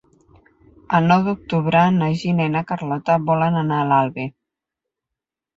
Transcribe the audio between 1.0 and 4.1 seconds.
nou d'octubre na Gina i na Carlota volen anar a